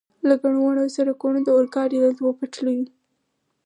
له 0.27 0.33
ګڼو 0.41 0.59
وړو 0.63 0.93
سړکونو، 0.95 1.39
د 1.43 1.49
اورګاډي 1.55 1.97
له 2.05 2.09
دوو 2.17 2.37
پټلیو. 2.39 2.85